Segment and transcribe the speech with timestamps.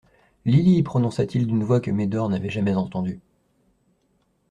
[0.45, 0.81] Lily!
[0.81, 3.21] prononça-t-il d'une voix que Médor n'avait jamais entendue.